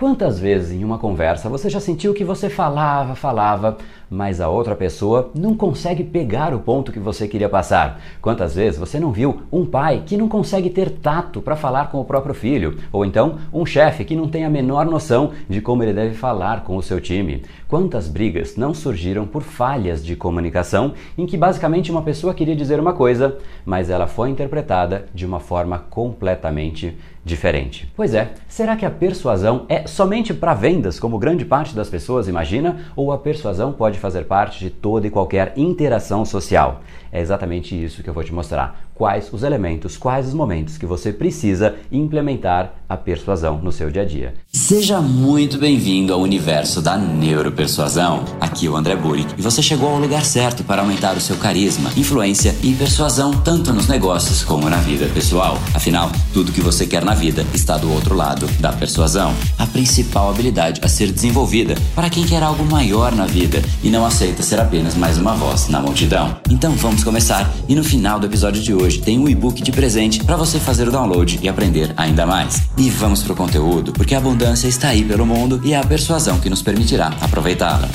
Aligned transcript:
Quantas 0.00 0.40
vezes 0.40 0.72
em 0.72 0.82
uma 0.82 0.96
conversa 0.96 1.50
você 1.50 1.68
já 1.68 1.78
sentiu 1.78 2.14
que 2.14 2.24
você 2.24 2.48
falava, 2.48 3.14
falava, 3.14 3.76
mas 4.10 4.40
a 4.40 4.48
outra 4.48 4.74
pessoa 4.74 5.30
não 5.34 5.54
consegue 5.54 6.02
pegar 6.02 6.52
o 6.52 6.58
ponto 6.58 6.90
que 6.90 6.98
você 6.98 7.28
queria 7.28 7.48
passar? 7.48 8.00
Quantas 8.20 8.56
vezes 8.56 8.78
você 8.78 8.98
não 8.98 9.12
viu 9.12 9.42
um 9.52 9.64
pai 9.64 10.02
que 10.04 10.16
não 10.16 10.28
consegue 10.28 10.68
ter 10.68 10.90
tato 10.90 11.40
para 11.40 11.54
falar 11.54 11.90
com 11.90 12.00
o 12.00 12.04
próprio 12.04 12.34
filho? 12.34 12.76
Ou 12.92 13.04
então 13.04 13.38
um 13.52 13.64
chefe 13.64 14.04
que 14.04 14.16
não 14.16 14.28
tem 14.28 14.44
a 14.44 14.50
menor 14.50 14.84
noção 14.86 15.30
de 15.48 15.60
como 15.60 15.84
ele 15.84 15.92
deve 15.92 16.14
falar 16.14 16.64
com 16.64 16.76
o 16.76 16.82
seu 16.82 17.00
time? 17.00 17.42
Quantas 17.68 18.08
brigas 18.08 18.56
não 18.56 18.74
surgiram 18.74 19.26
por 19.26 19.42
falhas 19.42 20.04
de 20.04 20.16
comunicação 20.16 20.94
em 21.16 21.24
que 21.24 21.36
basicamente 21.36 21.92
uma 21.92 22.02
pessoa 22.02 22.34
queria 22.34 22.56
dizer 22.56 22.80
uma 22.80 22.92
coisa, 22.92 23.38
mas 23.64 23.88
ela 23.88 24.08
foi 24.08 24.30
interpretada 24.30 25.06
de 25.14 25.24
uma 25.24 25.38
forma 25.38 25.78
completamente 25.78 26.96
diferente. 27.24 27.90
Pois 27.94 28.14
é, 28.14 28.32
será 28.48 28.76
que 28.76 28.86
a 28.86 28.90
persuasão 28.90 29.66
é 29.68 29.86
somente 29.86 30.32
para 30.32 30.54
vendas, 30.54 30.98
como 30.98 31.18
grande 31.18 31.44
parte 31.44 31.74
das 31.74 31.88
pessoas 31.88 32.28
imagina, 32.28 32.86
ou 32.96 33.12
a 33.12 33.18
persuasão 33.18 33.72
pode 33.72 33.98
fazer 34.00 34.24
parte 34.24 34.58
de 34.58 34.70
toda 34.70 35.06
e 35.06 35.10
qualquer 35.10 35.52
interação 35.56 36.24
social? 36.24 36.80
É 37.12 37.20
exatamente 37.20 37.74
isso 37.74 38.02
que 38.02 38.08
eu 38.08 38.14
vou 38.14 38.24
te 38.24 38.32
mostrar. 38.32 38.84
Quais 38.94 39.32
os 39.32 39.42
elementos, 39.42 39.96
quais 39.96 40.28
os 40.28 40.34
momentos 40.34 40.76
que 40.76 40.86
você 40.86 41.12
precisa 41.12 41.74
implementar 41.90 42.72
a 42.90 42.96
persuasão 42.96 43.56
no 43.62 43.70
seu 43.70 43.88
dia 43.88 44.02
a 44.02 44.04
dia. 44.04 44.34
Seja 44.52 45.00
muito 45.00 45.58
bem-vindo 45.58 46.12
ao 46.12 46.20
universo 46.20 46.82
da 46.82 46.98
neuropersuasão. 46.98 48.24
Aqui 48.40 48.66
é 48.66 48.68
o 48.68 48.74
André 48.74 48.96
Burick 48.96 49.32
e 49.38 49.42
você 49.42 49.62
chegou 49.62 49.88
ao 49.88 50.00
lugar 50.00 50.24
certo 50.24 50.64
para 50.64 50.82
aumentar 50.82 51.16
o 51.16 51.20
seu 51.20 51.36
carisma, 51.36 51.92
influência 51.96 52.52
e 52.64 52.74
persuasão 52.74 53.30
tanto 53.42 53.72
nos 53.72 53.86
negócios 53.86 54.42
como 54.42 54.68
na 54.68 54.78
vida 54.78 55.06
pessoal. 55.14 55.56
Afinal, 55.72 56.10
tudo 56.34 56.50
que 56.50 56.60
você 56.60 56.84
quer 56.84 57.04
na 57.04 57.14
vida 57.14 57.46
está 57.54 57.78
do 57.78 57.92
outro 57.92 58.16
lado 58.16 58.48
da 58.58 58.72
persuasão. 58.72 59.32
A 59.56 59.68
principal 59.68 60.28
habilidade 60.28 60.80
a 60.82 60.88
ser 60.88 61.12
desenvolvida 61.12 61.76
para 61.94 62.10
quem 62.10 62.26
quer 62.26 62.42
algo 62.42 62.64
maior 62.64 63.12
na 63.12 63.26
vida 63.26 63.62
e 63.84 63.88
não 63.88 64.04
aceita 64.04 64.42
ser 64.42 64.58
apenas 64.58 64.96
mais 64.96 65.16
uma 65.16 65.34
voz 65.34 65.68
na 65.68 65.80
multidão. 65.80 66.36
Então 66.50 66.72
vamos 66.72 66.99
vamos 67.00 67.04
começar 67.04 67.50
e 67.68 67.74
no 67.74 67.82
final 67.82 68.18
do 68.18 68.26
episódio 68.26 68.60
de 68.60 68.74
hoje 68.74 69.00
tem 69.00 69.18
um 69.18 69.28
e-book 69.28 69.62
de 69.62 69.72
presente 69.72 70.22
para 70.22 70.36
você 70.36 70.58
fazer 70.58 70.86
o 70.88 70.90
download 70.90 71.38
e 71.42 71.48
aprender 71.48 71.92
ainda 71.96 72.26
mais. 72.26 72.62
E 72.76 72.90
vamos 72.90 73.22
pro 73.22 73.34
conteúdo, 73.34 73.92
porque 73.92 74.14
a 74.14 74.18
abundância 74.18 74.68
está 74.68 74.88
aí 74.88 75.04
pelo 75.04 75.24
mundo 75.24 75.60
e 75.64 75.72
é 75.72 75.78
a 75.78 75.84
persuasão 75.84 76.38
que 76.38 76.50
nos 76.50 76.62
permitirá 76.62 77.08
aproveitá-la. 77.20 77.88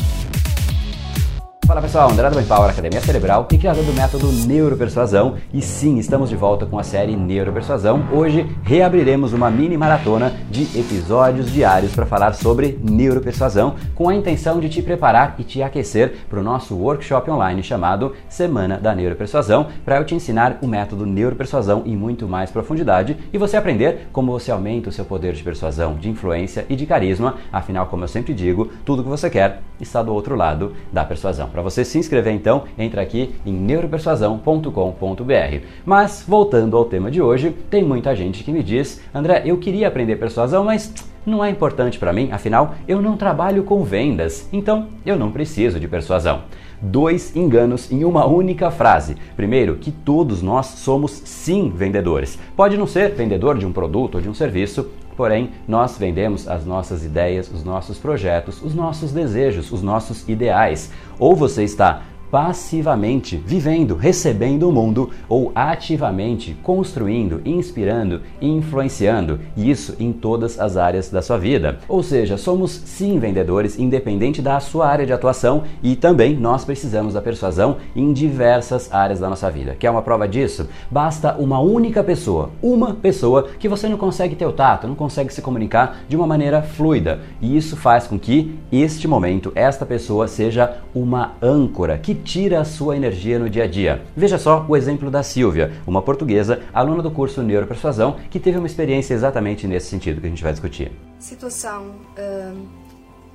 Fala 1.75 1.87
pessoal, 1.87 2.09
André 2.09 2.29
do 2.29 2.41
Power 2.47 2.69
Academia 2.69 3.01
Cerebral 3.01 3.49
e 3.51 3.57
criador 3.57 3.83
do 3.83 3.91
método 3.91 4.31
Neuropersuasão. 4.31 5.35
E 5.53 5.61
sim, 5.61 5.97
estamos 5.97 6.29
de 6.29 6.35
volta 6.37 6.65
com 6.65 6.79
a 6.79 6.83
série 6.83 7.17
Neuropersuasão. 7.17 8.01
Hoje 8.13 8.49
reabriremos 8.63 9.33
uma 9.33 9.51
mini 9.51 9.75
maratona 9.75 10.31
de 10.49 10.63
episódios 10.79 11.51
diários 11.51 11.93
para 11.93 12.05
falar 12.05 12.33
sobre 12.33 12.79
neuropersuasão, 12.81 13.75
com 13.93 14.07
a 14.07 14.15
intenção 14.15 14.61
de 14.61 14.69
te 14.69 14.81
preparar 14.81 15.35
e 15.37 15.43
te 15.43 15.61
aquecer 15.61 16.19
para 16.29 16.39
o 16.39 16.43
nosso 16.43 16.77
workshop 16.77 17.29
online 17.29 17.61
chamado 17.61 18.15
Semana 18.29 18.77
da 18.77 18.95
Neuropersuasão, 18.95 19.67
para 19.83 19.97
eu 19.97 20.05
te 20.05 20.15
ensinar 20.15 20.59
o 20.61 20.67
método 20.67 21.05
Neuropersuasão 21.05 21.83
em 21.85 21.97
muito 21.97 22.25
mais 22.25 22.49
profundidade 22.51 23.17
e 23.33 23.37
você 23.37 23.57
aprender 23.57 24.07
como 24.13 24.31
você 24.31 24.49
aumenta 24.49 24.87
o 24.87 24.93
seu 24.93 25.03
poder 25.03 25.33
de 25.33 25.43
persuasão, 25.43 25.95
de 25.95 26.07
influência 26.09 26.65
e 26.69 26.75
de 26.77 26.85
carisma. 26.85 27.35
Afinal, 27.51 27.87
como 27.87 28.05
eu 28.05 28.07
sempre 28.07 28.33
digo, 28.33 28.71
tudo 28.85 29.03
que 29.03 29.09
você 29.09 29.29
quer 29.29 29.59
está 29.81 30.01
do 30.01 30.13
outro 30.13 30.37
lado 30.37 30.73
da 30.89 31.03
persuasão. 31.03 31.49
Para 31.49 31.64
você 31.65 31.83
se 31.83 31.97
inscrever, 31.97 32.31
então, 32.31 32.65
entra 32.77 33.01
aqui 33.01 33.33
em 33.43 33.51
neuropersuasão.com.br. 33.51 35.65
Mas, 35.83 36.23
voltando 36.27 36.77
ao 36.77 36.85
tema 36.85 37.09
de 37.09 37.21
hoje, 37.21 37.55
tem 37.69 37.83
muita 37.83 38.15
gente 38.15 38.43
que 38.43 38.51
me 38.51 38.61
diz: 38.61 39.01
André, 39.13 39.41
eu 39.45 39.57
queria 39.57 39.87
aprender 39.87 40.17
persuasão, 40.17 40.63
mas 40.63 40.93
não 41.25 41.43
é 41.43 41.49
importante 41.49 41.97
para 41.97 42.13
mim, 42.13 42.29
afinal, 42.31 42.75
eu 42.87 43.01
não 43.01 43.17
trabalho 43.17 43.63
com 43.63 43.83
vendas, 43.83 44.47
então 44.53 44.89
eu 45.03 45.17
não 45.17 45.31
preciso 45.31 45.79
de 45.79 45.87
persuasão. 45.87 46.43
Dois 46.79 47.35
enganos 47.35 47.91
em 47.91 48.03
uma 48.03 48.27
única 48.27 48.69
frase. 48.69 49.17
Primeiro, 49.35 49.77
que 49.77 49.91
todos 49.91 50.43
nós 50.43 50.67
somos 50.67 51.23
sim 51.25 51.73
vendedores. 51.75 52.37
Pode 52.55 52.77
não 52.77 52.85
ser 52.85 53.15
vendedor 53.15 53.57
de 53.57 53.65
um 53.65 53.71
produto 53.71 54.15
ou 54.15 54.21
de 54.21 54.29
um 54.29 54.35
serviço, 54.35 54.87
Porém, 55.15 55.51
nós 55.67 55.97
vendemos 55.97 56.47
as 56.47 56.65
nossas 56.65 57.03
ideias, 57.05 57.49
os 57.49 57.63
nossos 57.63 57.97
projetos, 57.97 58.61
os 58.61 58.75
nossos 58.75 59.11
desejos, 59.11 59.71
os 59.71 59.81
nossos 59.81 60.27
ideais. 60.27 60.91
Ou 61.17 61.35
você 61.35 61.63
está 61.63 62.01
passivamente 62.35 63.37
vivendo, 63.37 63.95
recebendo 63.95 64.67
o 64.67 64.71
mundo 64.73 65.09
ou 65.29 65.53
ativamente 65.55 66.53
construindo, 66.61 67.41
inspirando 67.45 68.23
influenciando, 68.41 69.39
e 69.55 69.71
isso 69.71 69.95
em 70.01 70.11
todas 70.11 70.59
as 70.59 70.75
áreas 70.75 71.09
da 71.09 71.21
sua 71.21 71.37
vida. 71.37 71.79
Ou 71.87 72.03
seja, 72.03 72.35
somos 72.35 72.71
sim 72.71 73.19
vendedores, 73.19 73.79
independente 73.79 74.41
da 74.41 74.59
sua 74.59 74.85
área 74.85 75.05
de 75.05 75.13
atuação, 75.13 75.63
e 75.81 75.95
também 75.95 76.35
nós 76.35 76.65
precisamos 76.65 77.13
da 77.13 77.21
persuasão 77.21 77.77
em 77.95 78.11
diversas 78.11 78.93
áreas 78.93 79.21
da 79.21 79.29
nossa 79.29 79.49
vida. 79.49 79.73
Quer 79.79 79.89
uma 79.89 80.01
prova 80.01 80.27
disso? 80.27 80.67
Basta 80.91 81.37
uma 81.39 81.61
única 81.61 82.03
pessoa, 82.03 82.49
uma 82.61 82.95
pessoa 82.95 83.47
que 83.57 83.69
você 83.69 83.87
não 83.87 83.97
consegue 83.97 84.35
ter 84.35 84.45
o 84.45 84.51
tato, 84.51 84.89
não 84.89 84.95
consegue 84.95 85.33
se 85.33 85.41
comunicar 85.41 85.99
de 86.09 86.17
uma 86.17 86.27
maneira 86.27 86.61
fluida, 86.61 87.21
e 87.39 87.55
isso 87.55 87.77
faz 87.77 88.07
com 88.07 88.19
que 88.19 88.59
este 88.73 89.07
momento, 89.07 89.53
esta 89.55 89.85
pessoa 89.85 90.27
seja 90.27 90.79
uma 90.93 91.31
âncora 91.41 91.97
que 91.97 92.24
tira 92.25 92.59
a 92.59 92.65
sua 92.65 92.97
energia 92.97 93.37
no 93.37 93.47
dia 93.49 93.63
a 93.63 93.67
dia. 93.67 94.03
Veja 94.17 94.37
só 94.39 94.65
o 94.67 94.75
exemplo 94.75 95.11
da 95.11 95.21
Silvia, 95.21 95.71
uma 95.85 96.01
portuguesa, 96.01 96.63
aluna 96.73 97.03
do 97.03 97.11
curso 97.11 97.43
Neuropersuasão, 97.43 98.19
que 98.31 98.39
teve 98.39 98.57
uma 98.57 98.67
experiência 98.67 99.13
exatamente 99.13 99.67
nesse 99.67 99.87
sentido 99.87 100.19
que 100.19 100.25
a 100.25 100.29
gente 100.29 100.43
vai 100.43 100.51
discutir. 100.51 100.91
Situação 101.19 101.91
hum, 102.17 102.65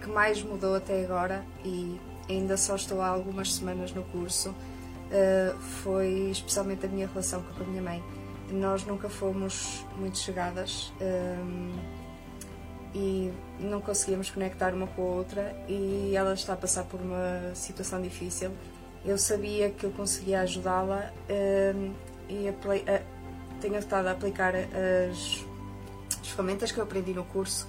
que 0.02 0.10
mais 0.10 0.42
mudou 0.42 0.74
até 0.74 1.04
agora 1.04 1.44
e 1.64 1.98
ainda 2.28 2.56
só 2.56 2.74
estou 2.74 3.00
há 3.00 3.08
algumas 3.08 3.54
semanas 3.54 3.94
no 3.94 4.02
curso 4.02 4.50
uh, 4.50 5.58
foi 5.82 6.28
especialmente 6.30 6.84
a 6.84 6.88
minha 6.88 7.06
relação 7.06 7.42
com 7.56 7.62
a 7.62 7.66
minha 7.66 7.82
mãe. 7.82 8.02
Nós 8.50 8.84
nunca 8.84 9.08
fomos 9.08 9.86
muito 9.96 10.18
chegadas. 10.18 10.92
Um, 11.00 12.00
e 12.92 13.30
não 13.60 13.80
conseguíamos 13.80 14.30
conectar 14.30 14.74
uma 14.74 14.88
com 14.88 15.02
a 15.02 15.04
outra 15.04 15.56
e 15.68 16.12
ela 16.12 16.34
está 16.34 16.54
a 16.54 16.56
passar 16.56 16.82
por 16.82 17.00
uma 17.00 17.54
situação 17.54 18.02
difícil 18.02 18.50
eu 19.04 19.16
sabia 19.16 19.70
que 19.70 19.84
eu 19.84 19.90
conseguia 19.90 20.40
ajudá-la 20.42 21.10
um, 21.74 21.92
e 22.28 22.52
tenho 23.60 23.76
estado 23.76 24.06
a 24.06 24.12
aplicar 24.12 24.54
as, 24.54 25.44
as 26.20 26.28
ferramentas 26.28 26.70
que 26.70 26.78
eu 26.78 26.84
aprendi 26.84 27.12
no 27.12 27.24
curso 27.24 27.66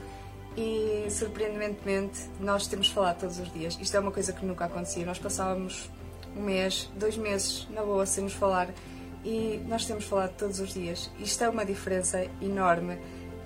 e 0.56 1.08
surpreendentemente 1.10 2.30
nós 2.40 2.68
temos 2.68 2.90
falado 2.90 3.20
todos 3.20 3.40
os 3.40 3.52
dias. 3.52 3.78
Isto 3.82 3.98
é 3.98 4.00
uma 4.00 4.12
coisa 4.12 4.34
que 4.34 4.46
nunca 4.46 4.66
acontecia. 4.66 5.06
Nós 5.06 5.20
passávamos 5.20 5.90
um 6.36 6.42
mês, 6.42 6.92
dois 6.96 7.18
meses 7.18 7.68
na 7.72 7.82
boa 7.82 8.06
sem 8.06 8.24
nos 8.24 8.34
falar 8.34 8.70
e 9.24 9.62
nós 9.68 9.86
temos 9.86 10.06
falado 10.06 10.36
todos 10.36 10.60
os 10.60 10.74
dias. 10.74 11.10
Isto 11.20 11.44
é 11.44 11.50
uma 11.50 11.66
diferença 11.66 12.26
enorme 12.42 12.98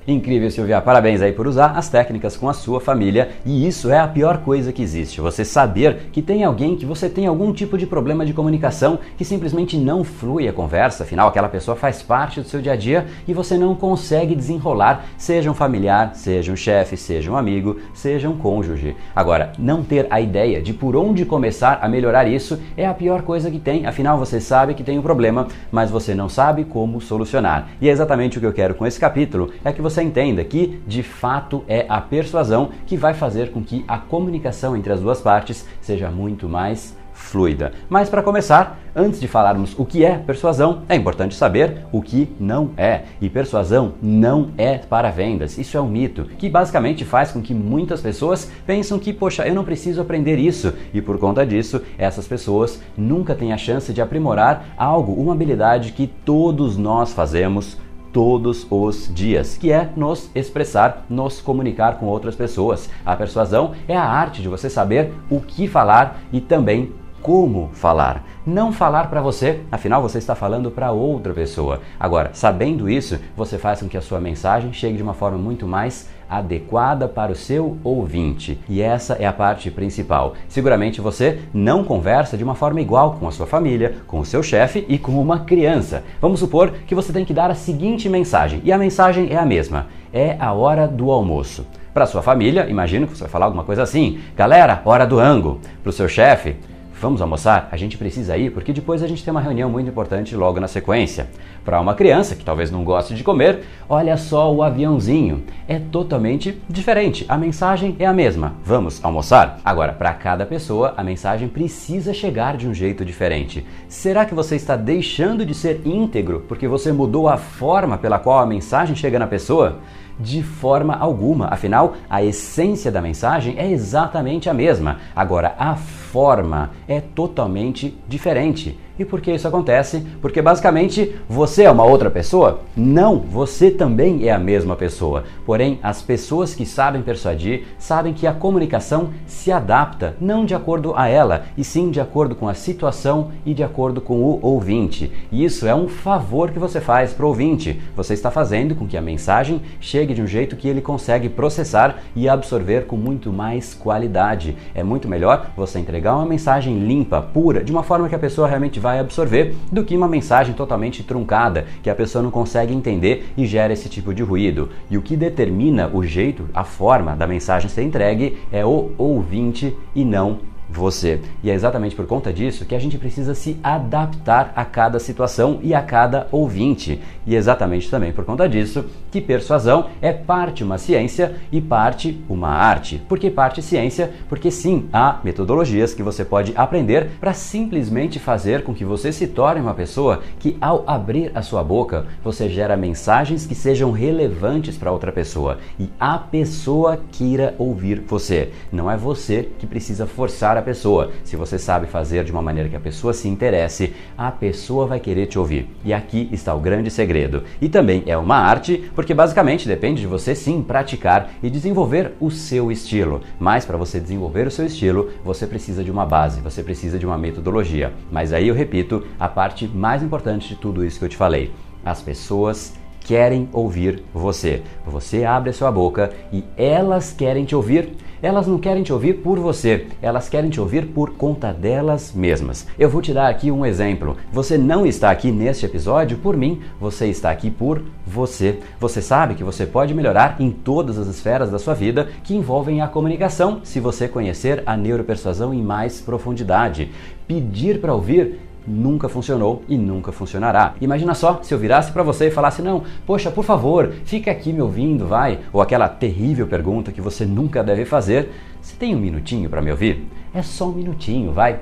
Incrível, 0.07 0.51
Silvia. 0.51 0.79
Parabéns 0.81 1.19
aí 1.19 1.31
por 1.31 1.47
usar 1.47 1.71
as 1.71 1.89
técnicas 1.89 2.37
com 2.37 2.47
a 2.47 2.53
sua 2.53 2.79
família. 2.79 3.29
E 3.43 3.67
isso 3.67 3.89
é 3.89 3.97
a 3.97 4.07
pior 4.07 4.37
coisa 4.37 4.71
que 4.71 4.83
existe. 4.83 5.19
Você 5.19 5.43
saber 5.43 6.09
que 6.11 6.21
tem 6.21 6.43
alguém 6.43 6.75
que 6.75 6.85
você 6.85 7.09
tem 7.09 7.25
algum 7.25 7.51
tipo 7.51 7.75
de 7.75 7.87
problema 7.87 8.23
de 8.23 8.31
comunicação 8.31 8.99
que 9.17 9.25
simplesmente 9.25 9.75
não 9.75 10.03
flui 10.03 10.47
a 10.47 10.53
conversa, 10.53 11.03
afinal 11.03 11.27
aquela 11.27 11.49
pessoa 11.49 11.75
faz 11.75 12.03
parte 12.03 12.39
do 12.39 12.47
seu 12.47 12.61
dia 12.61 12.73
a 12.73 12.75
dia 12.75 13.07
e 13.27 13.33
você 13.33 13.57
não 13.57 13.73
consegue 13.73 14.35
desenrolar, 14.35 15.05
seja 15.17 15.49
um 15.49 15.55
familiar, 15.55 16.11
seja 16.13 16.51
um 16.51 16.55
chefe, 16.55 16.95
seja 16.95 17.31
um 17.31 17.35
amigo, 17.35 17.79
seja 17.91 18.29
um 18.29 18.37
cônjuge. 18.37 18.95
Agora, 19.15 19.53
não 19.57 19.83
ter 19.83 20.05
a 20.11 20.21
ideia 20.21 20.61
de 20.61 20.71
por 20.71 20.95
onde 20.95 21.25
começar 21.25 21.79
a 21.81 21.89
melhorar 21.89 22.27
isso 22.27 22.59
é 22.77 22.85
a 22.85 22.93
pior 22.93 23.23
coisa 23.23 23.49
que 23.49 23.59
tem. 23.59 23.87
Afinal, 23.87 24.19
você 24.19 24.39
sabe 24.39 24.75
que 24.75 24.83
tem 24.83 24.99
um 24.99 25.01
problema, 25.03 25.47
mas 25.71 25.89
você 25.89 26.13
não 26.13 26.29
sabe 26.29 26.63
como 26.63 27.01
solucionar. 27.01 27.69
E 27.81 27.89
é 27.89 27.91
exatamente 27.91 28.37
o 28.37 28.41
que 28.41 28.45
eu 28.45 28.53
quero 28.53 28.75
com 28.75 28.85
esse 28.85 28.99
capítulo, 28.99 29.49
é 29.63 29.73
que 29.73 29.81
você 29.81 29.94
você 29.95 30.03
entenda 30.03 30.43
que, 30.43 30.81
de 30.85 31.01
fato, 31.01 31.63
é 31.67 31.85
a 31.87 32.01
persuasão 32.01 32.69
que 32.85 32.97
vai 32.97 33.13
fazer 33.13 33.51
com 33.51 33.63
que 33.63 33.85
a 33.87 33.97
comunicação 33.97 34.75
entre 34.75 34.91
as 34.91 34.99
duas 34.99 35.21
partes 35.21 35.65
seja 35.81 36.11
muito 36.11 36.49
mais 36.49 36.95
fluida. 37.13 37.71
Mas 37.87 38.09
para 38.09 38.21
começar, 38.21 38.77
antes 38.93 39.21
de 39.21 39.27
falarmos 39.27 39.73
o 39.79 39.85
que 39.85 40.03
é 40.03 40.17
persuasão, 40.17 40.81
é 40.89 40.95
importante 40.95 41.33
saber 41.33 41.85
o 41.93 42.01
que 42.01 42.29
não 42.37 42.71
é. 42.75 43.03
E 43.21 43.29
persuasão 43.29 43.93
não 44.01 44.51
é 44.57 44.77
para 44.77 45.09
vendas. 45.09 45.57
Isso 45.57 45.77
é 45.77 45.81
um 45.81 45.87
mito 45.87 46.25
que 46.37 46.49
basicamente 46.49 47.05
faz 47.05 47.31
com 47.31 47.41
que 47.41 47.53
muitas 47.53 48.01
pessoas 48.01 48.51
pensam 48.67 48.99
que, 48.99 49.13
poxa, 49.13 49.47
eu 49.47 49.55
não 49.55 49.63
preciso 49.63 50.01
aprender 50.01 50.37
isso. 50.37 50.73
E 50.93 51.01
por 51.01 51.17
conta 51.17 51.45
disso, 51.45 51.81
essas 51.97 52.27
pessoas 52.27 52.81
nunca 52.97 53.33
têm 53.33 53.53
a 53.53 53.57
chance 53.57 53.93
de 53.93 54.01
aprimorar 54.01 54.73
algo, 54.77 55.13
uma 55.13 55.31
habilidade 55.31 55.93
que 55.93 56.07
todos 56.07 56.75
nós 56.75 57.13
fazemos 57.13 57.77
todos 58.15 58.65
os 58.71 59.13
dias, 59.13 59.57
que 59.57 59.73
é 59.73 59.89
nos 59.93 60.31
expressar, 60.33 61.05
nos 61.09 61.41
comunicar 61.41 61.97
com 61.99 62.05
outras 62.05 62.33
pessoas. 62.33 62.89
A 63.05 63.13
persuasão 63.13 63.73
é 63.89 63.97
a 63.97 64.05
arte 64.05 64.41
de 64.41 64.47
você 64.47 64.69
saber 64.69 65.11
o 65.29 65.41
que 65.41 65.67
falar 65.67 66.21
e 66.31 66.39
também 66.39 66.93
como 67.21 67.71
falar. 67.73 68.23
Não 68.45 68.71
falar 68.71 69.09
para 69.09 69.21
você, 69.21 69.59
afinal 69.69 70.01
você 70.01 70.17
está 70.17 70.33
falando 70.33 70.71
para 70.71 70.93
outra 70.93 71.33
pessoa. 71.33 71.81
Agora, 71.99 72.29
sabendo 72.33 72.89
isso, 72.89 73.19
você 73.35 73.57
faz 73.57 73.81
com 73.81 73.89
que 73.89 73.97
a 73.97 74.01
sua 74.01 74.21
mensagem 74.21 74.71
chegue 74.71 74.95
de 74.95 75.03
uma 75.03 75.13
forma 75.13 75.37
muito 75.37 75.67
mais 75.67 76.07
adequada 76.29 77.07
para 77.07 77.31
o 77.31 77.35
seu 77.35 77.77
ouvinte. 77.83 78.59
E 78.67 78.81
essa 78.81 79.13
é 79.13 79.25
a 79.25 79.33
parte 79.33 79.69
principal. 79.71 80.33
Seguramente 80.47 81.01
você 81.01 81.39
não 81.53 81.83
conversa 81.83 82.37
de 82.37 82.43
uma 82.43 82.55
forma 82.55 82.81
igual 82.81 83.13
com 83.13 83.27
a 83.27 83.31
sua 83.31 83.47
família, 83.47 83.95
com 84.07 84.19
o 84.19 84.25
seu 84.25 84.41
chefe 84.41 84.85
e 84.87 84.97
com 84.97 85.19
uma 85.19 85.39
criança. 85.39 86.03
Vamos 86.21 86.39
supor 86.39 86.71
que 86.85 86.95
você 86.95 87.13
tem 87.13 87.25
que 87.25 87.33
dar 87.33 87.51
a 87.51 87.55
seguinte 87.55 88.09
mensagem, 88.09 88.61
e 88.63 88.71
a 88.71 88.77
mensagem 88.77 89.31
é 89.31 89.37
a 89.37 89.45
mesma: 89.45 89.87
é 90.13 90.35
a 90.39 90.53
hora 90.53 90.87
do 90.87 91.11
almoço. 91.11 91.65
Para 91.93 92.05
sua 92.05 92.21
família, 92.21 92.67
imagino 92.69 93.07
que 93.07 93.15
você 93.15 93.23
vai 93.23 93.31
falar 93.31 93.45
alguma 93.45 93.63
coisa 93.63 93.83
assim: 93.83 94.19
galera, 94.35 94.81
hora 94.83 95.05
do 95.05 95.19
ango. 95.19 95.61
Para 95.81 95.89
o 95.89 95.93
seu 95.93 96.09
chefe, 96.09 96.57
Vamos 97.05 97.21
almoçar? 97.21 97.69
A 97.71 97.77
gente 97.77 97.99
precisa 97.99 98.35
ir 98.35 98.49
porque 98.49 98.73
depois 98.73 99.03
a 99.03 99.07
gente 99.07 99.23
tem 99.23 99.29
uma 99.29 99.39
reunião 99.39 99.69
muito 99.69 99.87
importante 99.87 100.35
logo 100.35 100.59
na 100.59 100.67
sequência. 100.67 101.29
Para 101.63 101.79
uma 101.79 101.93
criança 101.93 102.35
que 102.35 102.43
talvez 102.43 102.71
não 102.71 102.83
goste 102.83 103.13
de 103.13 103.23
comer, 103.23 103.61
olha 103.87 104.17
só 104.17 104.51
o 104.51 104.63
aviãozinho. 104.63 105.43
É 105.67 105.77
totalmente 105.77 106.59
diferente. 106.67 107.23
A 107.29 107.37
mensagem 107.37 107.95
é 107.99 108.07
a 108.07 108.13
mesma. 108.13 108.55
Vamos 108.63 109.05
almoçar? 109.05 109.59
Agora, 109.63 109.93
para 109.93 110.15
cada 110.15 110.47
pessoa, 110.47 110.95
a 110.97 111.03
mensagem 111.03 111.47
precisa 111.47 112.11
chegar 112.11 112.57
de 112.57 112.67
um 112.67 112.73
jeito 112.73 113.05
diferente. 113.05 113.63
Será 113.87 114.25
que 114.25 114.33
você 114.33 114.55
está 114.55 114.75
deixando 114.75 115.45
de 115.45 115.53
ser 115.53 115.85
íntegro 115.85 116.43
porque 116.47 116.67
você 116.67 116.91
mudou 116.91 117.29
a 117.29 117.37
forma 117.37 117.99
pela 117.99 118.17
qual 118.17 118.39
a 118.39 118.47
mensagem 118.47 118.95
chega 118.95 119.19
na 119.19 119.27
pessoa? 119.27 119.77
De 120.19 120.41
forma 120.41 120.95
alguma, 120.95 121.47
afinal, 121.47 121.95
a 122.09 122.23
essência 122.23 122.91
da 122.91 123.01
mensagem 123.01 123.55
é 123.57 123.69
exatamente 123.69 124.49
a 124.49 124.53
mesma. 124.53 124.99
Agora, 125.15 125.55
a 125.57 125.75
forma 125.75 126.71
é 126.87 127.01
totalmente 127.01 127.97
diferente. 128.07 128.79
E 128.97 129.05
por 129.05 129.21
que 129.21 129.31
isso 129.31 129.47
acontece? 129.47 130.05
Porque 130.21 130.41
basicamente 130.41 131.15
você 131.27 131.63
é 131.63 131.71
uma 131.71 131.83
outra 131.83 132.09
pessoa? 132.09 132.61
Não, 132.75 133.19
você 133.19 133.69
também 133.69 134.27
é 134.27 134.31
a 134.31 134.39
mesma 134.39 134.75
pessoa. 134.75 135.23
Porém, 135.45 135.79
as 135.83 136.01
pessoas 136.01 136.55
que 136.55 136.65
sabem 136.65 137.01
persuadir 137.01 137.65
sabem 137.77 138.13
que 138.13 138.25
a 138.25 138.33
comunicação 138.33 139.09
se 139.27 139.51
adapta 139.51 140.15
não 140.19 140.45
de 140.45 140.55
acordo 140.55 140.93
a 140.95 141.07
ela, 141.07 141.45
e 141.57 141.63
sim 141.63 141.91
de 141.91 141.99
acordo 141.99 142.35
com 142.35 142.47
a 142.47 142.53
situação 142.53 143.31
e 143.45 143.53
de 143.53 143.63
acordo 143.63 143.99
com 143.99 144.21
o 144.21 144.39
ouvinte. 144.41 145.11
E 145.31 145.43
isso 145.43 145.67
é 145.67 145.75
um 145.75 145.87
favor 145.87 146.51
que 146.51 146.59
você 146.59 146.79
faz 146.79 147.13
para 147.13 147.25
o 147.25 147.29
ouvinte. 147.29 147.81
Você 147.95 148.13
está 148.13 148.31
fazendo 148.31 148.75
com 148.75 148.87
que 148.87 148.97
a 148.97 149.01
mensagem 149.01 149.61
chegue 149.79 150.13
de 150.13 150.21
um 150.21 150.27
jeito 150.27 150.55
que 150.55 150.67
ele 150.67 150.81
consegue 150.81 151.29
processar 151.29 151.97
e 152.15 152.29
absorver 152.29 152.85
com 152.85 152.95
muito 152.95 153.31
mais 153.31 153.73
qualidade. 153.73 154.55
É 154.73 154.83
muito 154.83 155.07
melhor 155.07 155.51
você 155.55 155.79
entregar 155.79 156.15
uma 156.15 156.25
mensagem 156.25 156.79
limpa, 156.79 157.21
pura, 157.21 157.63
de 157.63 157.71
uma 157.71 157.83
forma 157.83 158.09
que 158.09 158.15
a 158.15 158.19
pessoa 158.19 158.47
realmente 158.47 158.79
vai 158.85 158.99
absorver 158.99 159.55
do 159.71 159.83
que 159.83 159.97
uma 159.97 160.07
mensagem 160.07 160.53
totalmente 160.53 161.01
truncada, 161.01 161.65
que 161.81 161.89
a 161.89 161.95
pessoa 161.95 162.21
não 162.21 162.29
consegue 162.29 162.71
entender 162.71 163.33
e 163.35 163.43
gera 163.47 163.73
esse 163.73 163.89
tipo 163.89 164.13
de 164.13 164.21
ruído. 164.21 164.69
E 164.91 164.95
o 164.95 165.01
que 165.01 165.17
determina 165.17 165.89
o 165.91 166.03
jeito, 166.03 166.47
a 166.53 166.63
forma 166.63 167.15
da 167.15 167.25
mensagem 167.25 167.67
ser 167.67 167.81
entregue 167.81 168.37
é 168.51 168.63
o 168.63 168.91
ouvinte 168.95 169.75
e 169.95 170.05
não 170.05 170.37
você. 170.69 171.19
E 171.43 171.49
é 171.49 171.53
exatamente 171.53 171.95
por 171.95 172.05
conta 172.05 172.33
disso 172.33 172.65
que 172.65 172.75
a 172.75 172.79
gente 172.79 172.97
precisa 172.97 173.33
se 173.35 173.57
adaptar 173.63 174.51
a 174.55 174.65
cada 174.65 174.99
situação 174.99 175.59
e 175.61 175.73
a 175.73 175.81
cada 175.81 176.27
ouvinte. 176.31 177.01
E 177.25 177.35
é 177.35 177.37
exatamente 177.37 177.89
também 177.89 178.11
por 178.11 178.25
conta 178.25 178.47
disso 178.47 178.85
que 179.11 179.21
persuasão 179.21 179.87
é 180.01 180.11
parte 180.11 180.63
uma 180.63 180.77
ciência 180.77 181.35
e 181.51 181.61
parte 181.61 182.21
uma 182.29 182.49
arte. 182.49 183.01
Por 183.07 183.17
que 183.19 183.29
parte 183.29 183.61
ciência? 183.61 184.11
Porque 184.27 184.51
sim, 184.51 184.87
há 184.91 185.19
metodologias 185.23 185.93
que 185.93 186.03
você 186.03 186.25
pode 186.25 186.53
aprender 186.55 187.11
para 187.19 187.33
simplesmente 187.33 188.19
fazer 188.19 188.63
com 188.63 188.73
que 188.73 188.85
você 188.85 189.11
se 189.11 189.27
torne 189.27 189.61
uma 189.61 189.73
pessoa 189.73 190.21
que 190.39 190.57
ao 190.59 190.83
abrir 190.87 191.31
a 191.33 191.41
sua 191.41 191.63
boca, 191.63 192.05
você 192.23 192.49
gera 192.49 192.75
mensagens 192.75 193.45
que 193.45 193.55
sejam 193.55 193.91
relevantes 193.91 194.77
para 194.77 194.91
outra 194.91 195.11
pessoa 195.11 195.59
e 195.79 195.89
a 195.99 196.17
pessoa 196.17 196.99
queira 197.11 197.55
ouvir 197.57 198.01
você. 198.07 198.51
Não 198.71 198.89
é 198.89 198.97
você 198.97 199.49
que 199.57 199.67
precisa 199.67 200.05
forçar 200.05 200.57
a 200.57 200.61
pessoa. 200.65 201.11
Se 201.23 201.37
você 201.37 201.57
sabe 201.57 201.87
fazer 201.87 202.25
de 202.25 202.31
uma 202.31 202.41
maneira 202.41 202.67
que 202.67 202.75
a 202.75 202.79
pessoa 202.79 203.13
se 203.13 203.29
interesse, 203.29 203.93
a 204.17 204.31
pessoa 204.31 204.85
vai 204.85 204.99
querer 204.99 205.27
te 205.27 205.39
ouvir. 205.39 205.69
E 205.85 205.93
aqui 205.93 206.27
está 206.31 206.53
o 206.53 206.59
grande 206.59 206.89
segredo. 206.91 207.43
E 207.61 207.69
também 207.69 208.03
é 208.07 208.17
uma 208.17 208.35
arte, 208.35 208.91
porque 208.93 209.13
basicamente 209.13 209.67
depende 209.67 210.01
de 210.01 210.07
você 210.07 210.35
sim 210.35 210.61
praticar 210.61 211.29
e 211.41 211.49
desenvolver 211.49 212.13
o 212.19 212.31
seu 212.31 212.71
estilo. 212.71 213.21
Mas 213.39 213.63
para 213.63 213.77
você 213.77 213.99
desenvolver 213.99 214.47
o 214.47 214.51
seu 214.51 214.65
estilo, 214.65 215.11
você 215.23 215.45
precisa 215.47 215.83
de 215.83 215.91
uma 215.91 216.05
base, 216.05 216.41
você 216.41 216.63
precisa 216.63 216.97
de 216.97 217.05
uma 217.05 217.17
metodologia. 217.17 217.93
Mas 218.11 218.33
aí 218.33 218.47
eu 218.47 218.55
repito, 218.55 219.05
a 219.19 219.29
parte 219.29 219.67
mais 219.67 220.01
importante 220.01 220.49
de 220.49 220.55
tudo 220.55 220.83
isso 220.83 220.99
que 220.99 221.05
eu 221.05 221.09
te 221.09 221.17
falei. 221.17 221.51
As 221.85 222.01
pessoas 222.01 222.73
querem 223.05 223.47
ouvir 223.53 224.03
você. 224.11 224.63
Você 224.85 225.23
abre 225.23 225.51
a 225.51 225.53
sua 225.53 225.71
boca 225.71 226.11
e 226.33 226.43
elas 226.57 227.13
querem 227.13 227.45
te 227.45 227.55
ouvir. 227.55 227.93
Elas 228.21 228.47
não 228.47 228.57
querem 228.57 228.81
te 228.81 228.91
ouvir 228.91 229.15
por 229.15 229.37
você, 229.37 229.85
elas 230.01 230.27
querem 230.27 230.49
te 230.49 230.59
ouvir 230.59 230.87
por 230.87 231.11
conta 231.11 231.53
delas 231.53 232.11
mesmas. 232.11 232.65
Eu 232.79 232.89
vou 232.89 232.99
te 232.99 233.13
dar 233.13 233.27
aqui 233.27 233.51
um 233.51 233.63
exemplo. 233.63 234.17
Você 234.31 234.57
não 234.57 234.83
está 234.83 235.11
aqui 235.11 235.31
neste 235.31 235.65
episódio 235.65 236.17
por 236.17 236.35
mim, 236.35 236.61
você 236.79 237.05
está 237.05 237.29
aqui 237.29 237.51
por 237.51 237.83
você. 238.07 238.59
Você 238.79 238.99
sabe 238.99 239.35
que 239.35 239.43
você 239.43 239.65
pode 239.67 239.93
melhorar 239.93 240.37
em 240.39 240.49
todas 240.49 240.97
as 240.97 241.07
esferas 241.07 241.51
da 241.51 241.59
sua 241.59 241.75
vida 241.75 242.07
que 242.23 242.33
envolvem 242.33 242.81
a 242.81 242.87
comunicação, 242.87 243.59
se 243.63 243.79
você 243.79 244.07
conhecer 244.07 244.63
a 244.65 244.75
neuropersuasão 244.75 245.53
em 245.53 245.61
mais 245.61 246.01
profundidade. 246.01 246.91
Pedir 247.27 247.79
para 247.79 247.93
ouvir 247.93 248.39
nunca 248.67 249.07
funcionou 249.09 249.63
e 249.67 249.77
nunca 249.77 250.11
funcionará. 250.11 250.75
Imagina 250.81 251.13
só 251.13 251.39
se 251.41 251.53
eu 251.53 251.57
virasse 251.57 251.91
para 251.91 252.03
você 252.03 252.27
e 252.27 252.31
falasse: 252.31 252.61
"Não, 252.61 252.83
poxa, 253.05 253.31
por 253.31 253.43
favor, 253.43 253.91
fica 254.05 254.31
aqui 254.31 254.51
me 254.51 254.61
ouvindo, 254.61 255.07
vai", 255.07 255.39
ou 255.51 255.61
aquela 255.61 255.87
terrível 255.87 256.47
pergunta 256.47 256.91
que 256.91 257.01
você 257.01 257.25
nunca 257.25 257.63
deve 257.63 257.85
fazer: 257.85 258.31
"Você 258.61 258.75
tem 258.75 258.95
um 258.95 258.99
minutinho 258.99 259.49
para 259.49 259.61
me 259.61 259.71
ouvir?". 259.71 260.07
É 260.33 260.41
só 260.41 260.67
um 260.67 260.73
minutinho, 260.73 261.31
vai. 261.31 261.59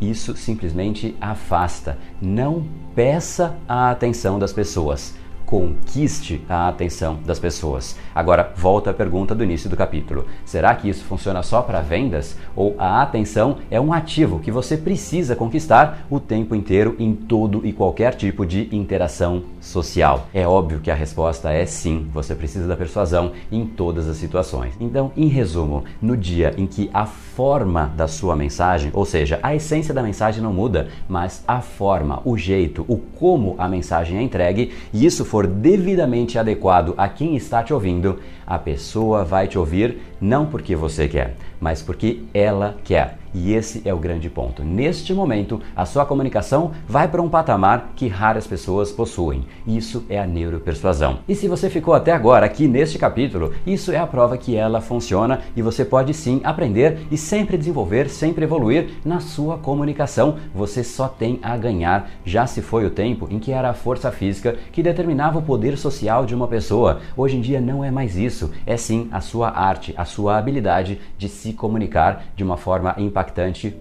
Isso 0.00 0.36
simplesmente 0.36 1.16
afasta. 1.20 1.96
Não 2.20 2.64
peça 2.94 3.56
a 3.68 3.90
atenção 3.90 4.38
das 4.38 4.52
pessoas 4.52 5.14
conquiste 5.46 6.44
a 6.48 6.68
atenção 6.68 7.18
das 7.24 7.38
pessoas. 7.38 7.96
Agora, 8.12 8.52
volta 8.56 8.90
à 8.90 8.94
pergunta 8.94 9.34
do 9.34 9.44
início 9.44 9.70
do 9.70 9.76
capítulo: 9.76 10.26
será 10.44 10.74
que 10.74 10.88
isso 10.88 11.04
funciona 11.04 11.42
só 11.42 11.62
para 11.62 11.80
vendas? 11.80 12.36
Ou 12.54 12.74
a 12.78 13.00
atenção 13.00 13.58
é 13.70 13.80
um 13.80 13.92
ativo 13.92 14.40
que 14.40 14.50
você 14.50 14.76
precisa 14.76 15.36
conquistar 15.36 16.06
o 16.10 16.18
tempo 16.18 16.54
inteiro 16.54 16.96
em 16.98 17.14
todo 17.14 17.64
e 17.64 17.72
qualquer 17.72 18.14
tipo 18.14 18.44
de 18.44 18.68
interação 18.74 19.44
social? 19.60 20.26
É 20.34 20.46
óbvio 20.46 20.80
que 20.80 20.90
a 20.90 20.94
resposta 20.94 21.52
é 21.52 21.64
sim, 21.64 22.08
você 22.12 22.34
precisa 22.34 22.66
da 22.66 22.76
persuasão 22.76 23.32
em 23.50 23.64
todas 23.64 24.08
as 24.08 24.16
situações. 24.16 24.74
Então, 24.80 25.12
em 25.16 25.28
resumo, 25.28 25.84
no 26.02 26.16
dia 26.16 26.54
em 26.58 26.66
que 26.66 26.90
a 26.92 27.06
forma 27.06 27.92
da 27.96 28.08
sua 28.08 28.34
mensagem, 28.34 28.90
ou 28.92 29.04
seja, 29.04 29.38
a 29.42 29.54
essência 29.54 29.94
da 29.94 30.02
mensagem 30.02 30.42
não 30.42 30.52
muda, 30.52 30.88
mas 31.08 31.44
a 31.46 31.60
forma, 31.60 32.20
o 32.24 32.36
jeito, 32.36 32.84
o 32.88 32.96
como 32.96 33.54
a 33.58 33.68
mensagem 33.68 34.18
é 34.18 34.22
entregue, 34.22 34.72
e 34.92 35.04
isso 35.04 35.24
for 35.24 35.35
for 35.36 35.46
devidamente 35.46 36.38
adequado 36.38 36.94
a 36.96 37.10
quem 37.10 37.36
está 37.36 37.62
te 37.62 37.74
ouvindo, 37.74 38.20
a 38.46 38.58
pessoa 38.58 39.22
vai 39.22 39.46
te 39.46 39.58
ouvir 39.58 39.98
não 40.18 40.46
porque 40.46 40.74
você 40.74 41.06
quer, 41.06 41.34
mas 41.60 41.82
porque 41.82 42.22
ela 42.32 42.78
quer. 42.82 43.18
E 43.38 43.52
esse 43.52 43.82
é 43.84 43.92
o 43.92 43.98
grande 43.98 44.30
ponto. 44.30 44.64
Neste 44.64 45.12
momento, 45.12 45.60
a 45.76 45.84
sua 45.84 46.06
comunicação 46.06 46.70
vai 46.88 47.06
para 47.06 47.20
um 47.20 47.28
patamar 47.28 47.92
que 47.94 48.08
raras 48.08 48.46
pessoas 48.46 48.90
possuem. 48.90 49.44
Isso 49.66 50.06
é 50.08 50.18
a 50.18 50.26
neuropersuasão. 50.26 51.18
E 51.28 51.34
se 51.34 51.46
você 51.46 51.68
ficou 51.68 51.92
até 51.92 52.12
agora 52.12 52.46
aqui 52.46 52.66
neste 52.66 52.98
capítulo, 52.98 53.52
isso 53.66 53.92
é 53.92 53.98
a 53.98 54.06
prova 54.06 54.38
que 54.38 54.56
ela 54.56 54.80
funciona 54.80 55.42
e 55.54 55.60
você 55.60 55.84
pode 55.84 56.14
sim 56.14 56.40
aprender 56.44 57.06
e 57.10 57.18
sempre 57.18 57.58
desenvolver, 57.58 58.08
sempre 58.08 58.44
evoluir 58.44 58.88
na 59.04 59.20
sua 59.20 59.58
comunicação. 59.58 60.38
Você 60.54 60.82
só 60.82 61.06
tem 61.06 61.38
a 61.42 61.58
ganhar. 61.58 62.08
Já 62.24 62.46
se 62.46 62.62
foi 62.62 62.86
o 62.86 62.90
tempo 62.90 63.28
em 63.30 63.38
que 63.38 63.52
era 63.52 63.68
a 63.68 63.74
força 63.74 64.10
física 64.10 64.56
que 64.72 64.82
determinava 64.82 65.40
o 65.40 65.42
poder 65.42 65.76
social 65.76 66.24
de 66.24 66.34
uma 66.34 66.48
pessoa. 66.48 67.02
Hoje 67.14 67.36
em 67.36 67.42
dia 67.42 67.60
não 67.60 67.84
é 67.84 67.90
mais 67.90 68.16
isso. 68.16 68.50
É 68.64 68.78
sim 68.78 69.10
a 69.12 69.20
sua 69.20 69.50
arte, 69.50 69.92
a 69.94 70.06
sua 70.06 70.38
habilidade 70.38 70.98
de 71.18 71.28
se 71.28 71.52
comunicar 71.52 72.24
de 72.34 72.42
uma 72.42 72.56
forma 72.56 72.94
impactante, 72.96 73.25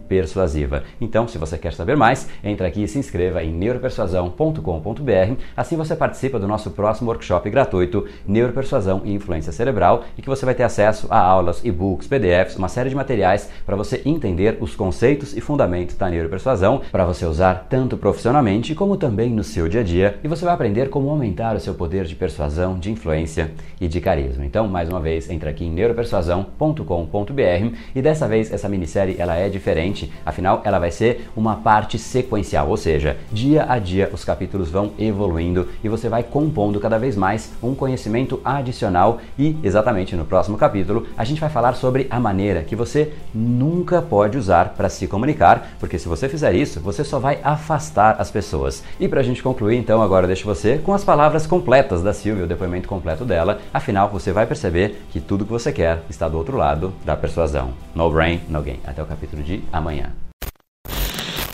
persuasiva. 0.08 0.84
Então, 1.00 1.28
se 1.28 1.38
você 1.38 1.58
quer 1.58 1.74
saber 1.74 1.96
mais, 1.96 2.28
entre 2.44 2.66
aqui 2.66 2.84
e 2.84 2.88
se 2.88 3.00
inscreva 3.00 3.44
em 3.44 3.52
neuropersuasão.com.br. 3.52 5.42
Assim 5.56 5.76
você 5.76 5.96
participa 5.96 6.40
do 6.40 6.48
nosso 6.48 6.72
próximo 6.72 7.10
workshop 7.10 7.50
gratuito 7.50 8.06
Neuropersuasão 8.28 9.02
e 9.04 9.14
Influência 9.14 9.52
Cerebral 9.52 10.04
e 10.18 10.22
que 10.22 10.30
você 10.30 10.46
vai 10.46 10.56
ter 10.56 10.64
acesso 10.64 11.08
a 11.10 11.20
aulas, 11.20 11.64
e-books, 11.64 12.08
PDFs, 12.08 12.58
uma 12.58 12.70
série 12.70 12.90
de 12.90 12.96
materiais 12.96 13.50
para 13.66 13.76
você 13.76 14.02
entender 14.06 14.58
os 14.60 14.76
conceitos 14.76 15.36
e 15.36 15.42
fundamentos 15.42 15.96
da 15.96 16.10
neuropersuasão 16.10 16.82
para 16.92 17.06
você 17.06 17.26
usar 17.26 17.68
tanto 17.70 17.98
profissionalmente 17.98 18.76
como 18.76 18.98
também 18.98 19.30
no 19.30 19.44
seu 19.44 19.68
dia 19.68 19.82
a 19.82 19.84
dia 19.84 20.20
e 20.24 20.28
você 20.28 20.46
vai 20.46 20.54
aprender 20.54 20.90
como 20.90 21.10
aumentar 21.10 21.56
o 21.56 21.60
seu 21.60 21.74
poder 21.74 22.06
de 22.06 22.16
persuasão, 22.16 22.78
de 22.78 22.92
influência 22.92 23.52
e 23.80 23.88
de 23.88 24.02
carisma. 24.02 24.46
Então, 24.46 24.68
mais 24.68 24.90
uma 24.90 25.00
vez, 25.00 25.30
entre 25.30 25.50
aqui 25.50 25.66
em 25.66 25.72
neuropersuasão.com.br 25.72 27.76
e 27.96 28.02
dessa 28.02 28.28
vez 28.28 28.52
essa 28.52 28.70
minissérie 28.70 29.16
ela 29.18 29.35
é 29.36 29.50
diferente, 29.50 30.12
afinal 30.26 30.62
ela 30.64 30.80
vai 30.80 30.92
ser 30.92 31.30
uma 31.36 31.58
parte 31.58 31.98
sequencial, 31.98 32.70
ou 32.70 32.78
seja, 32.78 33.18
dia 33.32 33.66
a 33.68 33.78
dia 33.80 34.10
os 34.14 34.24
capítulos 34.24 34.70
vão 34.70 34.92
evoluindo 34.98 35.68
e 35.84 35.90
você 35.90 36.10
vai 36.10 36.24
compondo 36.24 36.80
cada 36.80 36.98
vez 36.98 37.16
mais 37.16 37.52
um 37.62 37.76
conhecimento 37.76 38.40
adicional 38.44 39.20
e 39.38 39.58
exatamente 39.64 40.16
no 40.16 40.26
próximo 40.26 40.58
capítulo 40.58 41.08
a 41.18 41.24
gente 41.24 41.42
vai 41.42 41.50
falar 41.50 41.74
sobre 41.74 42.08
a 42.10 42.20
maneira 42.20 42.64
que 42.64 42.76
você 42.76 43.14
nunca 43.34 44.02
pode 44.02 44.38
usar 44.38 44.70
para 44.70 44.90
se 44.90 45.08
comunicar, 45.08 45.76
porque 45.80 46.00
se 46.00 46.08
você 46.08 46.28
fizer 46.28 46.54
isso, 46.54 46.80
você 46.80 47.04
só 47.04 47.20
vai 47.20 47.40
afastar 47.44 48.16
as 48.20 48.32
pessoas. 48.32 48.84
E 49.00 49.08
para 49.08 49.20
a 49.20 49.24
gente 49.24 49.44
concluir, 49.44 49.78
então, 49.78 50.02
agora 50.02 50.24
eu 50.26 50.28
deixo 50.28 50.46
você 50.46 50.78
com 50.78 50.94
as 50.94 51.04
palavras 51.04 51.48
completas 51.48 52.02
da 52.02 52.14
Silvia, 52.14 52.46
o 52.46 52.48
depoimento 52.48 52.88
completo 52.88 53.26
dela. 53.26 53.60
Afinal, 53.74 54.10
você 54.10 54.32
vai 54.32 54.46
perceber 54.46 55.02
que 55.12 55.20
tudo 55.20 55.46
que 55.46 55.52
você 55.52 55.72
quer 55.72 56.04
está 56.10 56.28
do 56.28 56.38
outro 56.38 56.58
lado 56.58 56.94
da 57.04 57.16
persuasão. 57.16 57.74
No 57.94 58.10
brain, 58.10 58.42
no 58.50 58.62
gain. 58.62 58.80
Até 58.86 59.02
o 59.02 59.06
de 59.16 59.64
amanhã. 59.72 60.14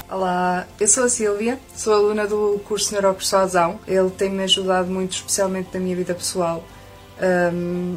Olá, 0.10 0.68
eu 0.78 0.88
sou 0.88 1.06
a 1.06 1.10
Silvia, 1.10 1.58
sou 1.74 1.94
aluna 1.94 2.28
do 2.28 2.60
curso 2.68 2.92
Neuropersuasão. 2.92 3.80
Ele 3.88 4.10
tem-me 4.10 4.44
ajudado 4.44 4.92
muito, 4.92 5.14
especialmente 5.14 5.70
na 5.74 5.80
minha 5.80 5.96
vida 5.96 6.14
pessoal, 6.14 6.66
um, 7.54 7.96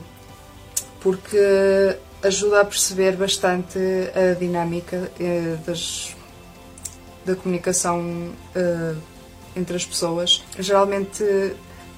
porque 1.01 1.97
ajuda 2.23 2.61
a 2.61 2.65
perceber 2.65 3.17
bastante 3.17 3.79
a 4.15 4.39
dinâmica 4.39 5.11
uh, 5.19 5.57
das, 5.67 6.15
da 7.25 7.35
comunicação 7.35 8.01
uh, 8.55 8.97
entre 9.57 9.75
as 9.75 9.85
pessoas. 9.85 10.45
Geralmente 10.59 11.25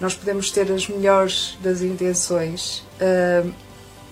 nós 0.00 0.14
podemos 0.14 0.50
ter 0.50 0.72
as 0.72 0.88
melhores 0.88 1.58
das 1.62 1.82
intenções, 1.82 2.78
uh, 3.00 3.52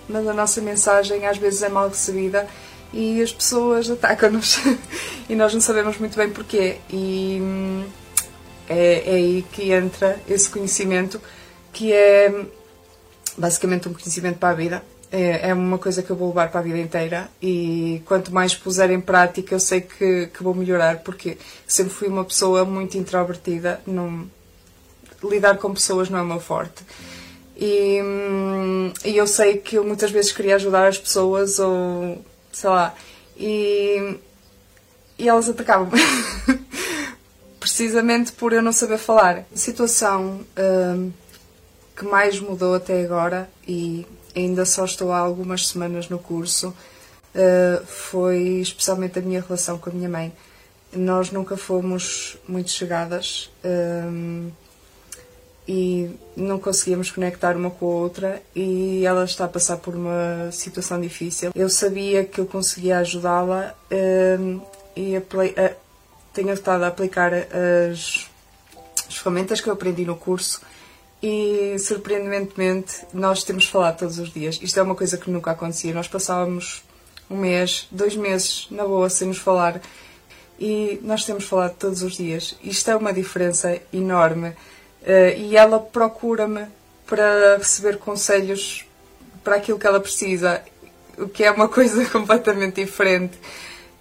mas 0.07 0.27
a 0.27 0.33
nossa 0.33 0.61
mensagem 0.61 1.25
às 1.25 1.37
vezes 1.37 1.63
é 1.63 1.69
mal 1.69 1.89
recebida 1.89 2.47
e 2.93 3.21
as 3.21 3.31
pessoas 3.31 3.89
atacam-nos 3.89 4.59
e 5.29 5.35
nós 5.35 5.53
não 5.53 5.61
sabemos 5.61 5.97
muito 5.97 6.17
bem 6.17 6.29
porquê. 6.29 6.77
E 6.89 7.39
hum, 7.41 7.85
é, 8.69 9.03
é 9.05 9.15
aí 9.15 9.45
que 9.51 9.71
entra 9.71 10.19
esse 10.27 10.49
conhecimento 10.49 11.21
que 11.71 11.91
é 11.91 12.45
basicamente 13.37 13.89
um 13.89 13.93
conhecimento 13.93 14.37
para 14.37 14.49
a 14.49 14.53
vida. 14.53 14.83
É, 15.11 15.49
é 15.49 15.53
uma 15.53 15.77
coisa 15.77 16.01
que 16.01 16.09
eu 16.09 16.15
vou 16.15 16.29
levar 16.29 16.49
para 16.49 16.59
a 16.59 16.63
vida 16.63 16.79
inteira 16.79 17.29
e 17.41 18.01
quanto 18.05 18.33
mais 18.33 18.55
puser 18.55 18.89
em 18.91 18.99
prática 18.99 19.53
eu 19.53 19.59
sei 19.59 19.81
que, 19.81 20.27
que 20.27 20.43
vou 20.43 20.53
melhorar 20.53 20.99
porque 20.99 21.37
sempre 21.67 21.93
fui 21.93 22.07
uma 22.07 22.25
pessoa 22.25 22.65
muito 22.65 22.97
introvertida, 22.97 23.79
lidar 25.23 25.57
com 25.57 25.73
pessoas 25.73 26.09
não 26.09 26.19
é 26.19 26.21
o 26.21 26.25
meu 26.25 26.39
forte. 26.39 26.83
E, 27.57 28.01
hum, 28.01 28.91
e 29.05 29.15
eu 29.15 29.27
sei 29.27 29.57
que 29.57 29.77
eu 29.77 29.83
muitas 29.83 30.11
vezes 30.11 30.31
queria 30.31 30.55
ajudar 30.55 30.87
as 30.87 30.97
pessoas 30.97 31.59
ou 31.59 32.23
sei 32.55 32.69
lá, 32.69 32.95
e, 33.35 34.17
e 35.19 35.27
elas 35.27 35.49
atacavam-me. 35.49 35.99
Precisamente 37.59 38.31
por 38.31 38.53
eu 38.53 38.61
não 38.61 38.71
saber 38.71 38.97
falar. 38.97 39.45
A 39.53 39.57
situação 39.57 40.45
hum, 40.57 41.11
que 41.95 42.05
mais 42.05 42.39
mudou 42.39 42.75
até 42.75 43.03
agora, 43.03 43.49
e 43.67 44.07
ainda 44.33 44.65
só 44.65 44.85
estou 44.85 45.11
há 45.11 45.17
algumas 45.17 45.67
semanas 45.67 46.07
no 46.07 46.17
curso, 46.17 46.69
uh, 46.69 47.85
foi 47.85 48.59
especialmente 48.61 49.19
a 49.19 49.21
minha 49.21 49.41
relação 49.41 49.77
com 49.77 49.89
a 49.89 49.93
minha 49.93 50.09
mãe. 50.09 50.31
Nós 50.93 51.31
nunca 51.31 51.57
fomos 51.57 52.37
muito 52.47 52.71
chegadas. 52.71 53.51
Um, 53.65 54.49
e 55.67 56.11
não 56.35 56.59
conseguíamos 56.59 57.09
conectar 57.09 57.55
uma 57.55 57.71
com 57.71 57.85
a 57.85 57.95
outra 57.95 58.41
e 58.55 59.03
ela 59.05 59.25
está 59.25 59.45
a 59.45 59.47
passar 59.47 59.77
por 59.77 59.95
uma 59.95 60.51
situação 60.51 61.01
difícil. 61.01 61.51
Eu 61.55 61.69
sabia 61.69 62.23
que 62.23 62.39
eu 62.39 62.45
conseguia 62.45 62.99
ajudá-la 62.99 63.73
um, 64.39 64.61
e 64.95 65.17
uh, 65.17 65.75
tenho 66.33 66.53
estado 66.53 66.83
a 66.83 66.87
aplicar 66.87 67.33
as, 67.33 68.27
as 69.07 69.17
ferramentas 69.17 69.59
que 69.59 69.67
eu 69.67 69.73
aprendi 69.73 70.05
no 70.05 70.15
curso 70.15 70.61
e 71.21 71.77
surpreendentemente 71.79 73.05
nós 73.11 73.43
temos 73.43 73.65
falado 73.65 73.97
todos 73.97 74.19
os 74.19 74.31
dias. 74.31 74.59
Isto 74.61 74.79
é 74.79 74.83
uma 74.83 74.95
coisa 74.95 75.17
que 75.17 75.31
nunca 75.31 75.51
acontecia. 75.51 75.93
Nós 75.93 76.07
passávamos 76.07 76.83
um 77.27 77.37
mês, 77.37 77.87
dois 77.89 78.15
meses 78.15 78.67
na 78.69 78.85
boa 78.85 79.09
sem 79.09 79.27
nos 79.27 79.39
falar 79.39 79.81
e 80.59 80.99
nós 81.01 81.25
temos 81.25 81.45
falado 81.45 81.75
todos 81.77 82.03
os 82.03 82.15
dias. 82.15 82.55
Isto 82.63 82.91
é 82.91 82.95
uma 82.95 83.11
diferença 83.11 83.79
enorme 83.91 84.53
e 85.37 85.55
ela 85.55 85.79
procura-me 85.79 86.65
para 87.05 87.57
receber 87.57 87.97
conselhos 87.97 88.85
para 89.43 89.57
aquilo 89.57 89.77
que 89.77 89.85
ela 89.85 89.99
precisa, 89.99 90.63
o 91.17 91.27
que 91.27 91.43
é 91.43 91.51
uma 91.51 91.69
coisa 91.69 92.05
completamente 92.09 92.83
diferente. 92.83 93.39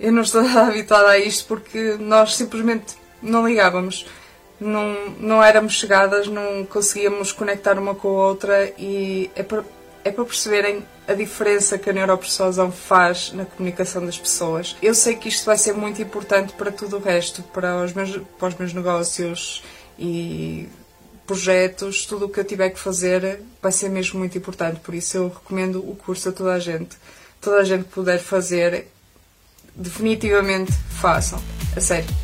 Eu 0.01 0.13
não 0.13 0.23
estou 0.23 0.41
habituada 0.59 1.11
a 1.11 1.19
isto 1.19 1.47
porque 1.47 1.97
nós 2.01 2.35
simplesmente 2.35 2.97
não 3.23 3.47
ligávamos, 3.47 4.07
não, 4.59 5.11
não 5.21 5.43
éramos 5.43 5.75
chegadas, 5.75 6.27
não 6.27 6.65
conseguíamos 6.65 7.33
conectar 7.33 7.79
uma 7.79 7.95
com 7.95 8.09
a 8.09 8.27
outra 8.27 8.73
e 8.79 9.31
é 9.35 9.43
para, 9.43 9.65
é 10.03 10.11
para 10.11 10.25
perceberem 10.25 10.85
a 11.07 11.13
diferença 11.13 11.77
que 11.77 11.91
a 11.91 11.93
neuropersuasão 11.93 12.73
faz 12.73 13.33
na 13.33 13.45
comunicação 13.45 14.05
das 14.07 14.17
pessoas. 14.17 14.75
Eu 14.81 14.95
sei 14.95 15.17
que 15.17 15.29
isto 15.29 15.45
vai 15.45 15.59
ser 15.59 15.75
muito 15.75 16.01
importante 16.01 16.55
para 16.55 16.73
tudo 16.73 16.97
o 16.97 17.01
resto, 17.01 17.43
para 17.43 17.83
os 17.85 17.93
meus, 17.93 18.17
para 18.39 18.49
os 18.49 18.55
meus 18.55 18.73
negócios 18.73 19.63
e 19.99 20.69
projetos, 21.27 22.07
tudo 22.07 22.27
o 22.27 22.29
que 22.29 22.41
eu 22.41 22.45
tiver 22.45 22.71
que 22.71 22.79
fazer 22.79 23.41
vai 23.63 23.73
ser 23.73 23.89
mesmo 23.89 24.19
muito 24.19 24.37
importante. 24.37 24.81
Por 24.81 24.95
isso 24.95 25.17
eu 25.17 25.29
recomendo 25.29 25.79
o 25.79 25.97
curso 25.97 26.29
a 26.29 26.33
toda 26.33 26.53
a 26.53 26.59
gente. 26.59 26.97
Toda 27.41 27.59
a 27.59 27.65
gente 27.65 27.85
puder 27.85 28.19
fazer, 28.19 28.89
definitivamente 29.75 30.73
façam. 31.01 31.43
A 31.77 31.81
sério. 31.81 32.24